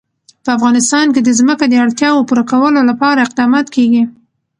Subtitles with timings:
[0.43, 4.03] په افغانستان کې د ځمکه د اړتیاوو پوره کولو لپاره اقدامات کېږي.